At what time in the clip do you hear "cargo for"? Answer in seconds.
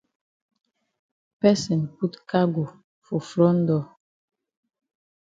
2.25-3.21